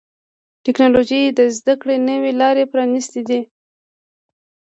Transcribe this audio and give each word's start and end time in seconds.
ټکنالوجي 0.65 1.21
د 1.37 1.39
زدهکړې 1.57 1.95
نوي 2.09 2.31
لارې 2.41 2.63
پرانستې 2.71 3.21
دي. 3.29 3.41